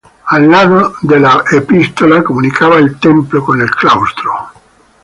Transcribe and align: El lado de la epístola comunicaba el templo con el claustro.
El 0.35 0.49
lado 0.49 0.95
de 1.03 1.19
la 1.19 1.43
epístola 1.51 2.23
comunicaba 2.23 2.79
el 2.79 2.97
templo 2.99 3.45
con 3.45 3.61
el 3.61 3.69
claustro. 3.69 4.31